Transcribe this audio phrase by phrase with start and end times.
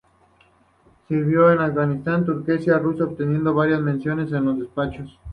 [1.07, 5.19] Sirvió en Afganistán, Turquestán y Rusia, obteniendo varias menciones en los despachos.